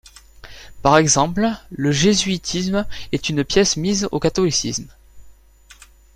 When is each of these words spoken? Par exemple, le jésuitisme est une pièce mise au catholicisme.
Par 0.81 0.97
exemple, 0.97 1.47
le 1.69 1.91
jésuitisme 1.91 2.87
est 3.11 3.29
une 3.29 3.43
pièce 3.43 3.77
mise 3.77 4.09
au 4.11 4.19
catholicisme. 4.19 4.87